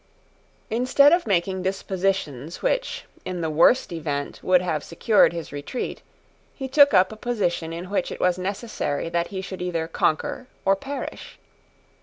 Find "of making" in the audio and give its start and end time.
1.13-1.61